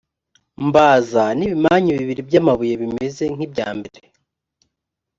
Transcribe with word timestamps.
mbaza 0.67 1.23
n’ibimanyu 1.37 1.91
bibiri 1.99 2.21
by’amabuye 2.27 2.73
bimeze 2.81 3.23
nk’ibya 3.33 3.69
mbere, 3.77 3.99